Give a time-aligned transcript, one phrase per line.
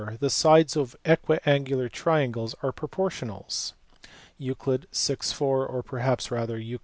[0.19, 3.73] The si i^s of equiangular triangles are proportionals
[4.39, 5.15] (1 vi.
[5.15, 6.79] 4, or perhaps rather Euc.